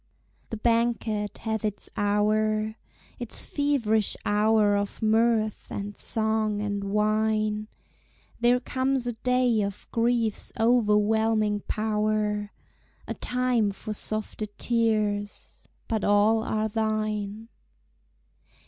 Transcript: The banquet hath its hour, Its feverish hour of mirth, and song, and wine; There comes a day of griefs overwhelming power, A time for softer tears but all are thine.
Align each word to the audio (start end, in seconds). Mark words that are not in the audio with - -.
The 0.49 0.57
banquet 0.57 1.37
hath 1.37 1.63
its 1.63 1.87
hour, 1.95 2.73
Its 3.19 3.45
feverish 3.45 4.17
hour 4.25 4.75
of 4.75 4.99
mirth, 5.03 5.67
and 5.71 5.95
song, 5.95 6.59
and 6.59 6.83
wine; 6.85 7.67
There 8.39 8.59
comes 8.59 9.05
a 9.05 9.11
day 9.13 9.61
of 9.61 9.85
griefs 9.91 10.51
overwhelming 10.59 11.59
power, 11.67 12.51
A 13.07 13.13
time 13.13 13.69
for 13.69 13.93
softer 13.93 14.47
tears 14.47 15.69
but 15.87 16.03
all 16.03 16.43
are 16.43 16.67
thine. 16.67 17.49